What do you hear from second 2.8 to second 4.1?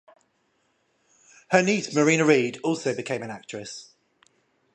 became an actress.